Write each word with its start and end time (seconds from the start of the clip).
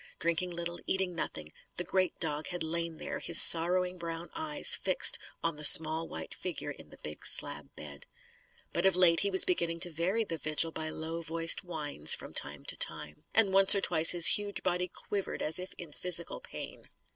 Drinking 0.17 0.49
little, 0.49 0.79
eating 0.87 1.13
nothing, 1.13 1.53
the 1.75 1.83
great 1.83 2.19
dog 2.19 2.47
had 2.47 2.63
lain 2.63 2.97
there, 2.97 3.19
his 3.19 3.39
sorrowing 3.39 3.99
brown 3.99 4.31
eyes 4.33 4.73
fixed 4.73 5.19
on 5.43 5.57
the 5.57 5.63
small 5.63 6.07
white 6.07 6.33
figure 6.33 6.71
in 6.71 6.89
the 6.89 6.97
big 7.03 7.23
slab 7.23 7.69
bed. 7.75 8.07
But 8.73 8.87
of 8.87 8.95
late 8.95 9.19
he 9.19 9.29
was 9.29 9.45
beginning 9.45 9.79
to 9.81 9.91
vary 9.91 10.23
the 10.23 10.39
vigil 10.39 10.71
by 10.71 10.89
low 10.89 11.21
voiced 11.21 11.63
whines, 11.63 12.15
from 12.15 12.33
time 12.33 12.65
to 12.65 12.75
time. 12.77 13.25
And 13.35 13.53
once 13.53 13.75
or 13.75 13.81
twice 13.81 14.09
his 14.09 14.25
huge 14.39 14.63
body 14.63 14.87
quivered 14.87 15.43
as 15.43 15.59
if 15.59 15.71
in 15.77 15.91
physical 15.91 16.39
pain. 16.39 16.87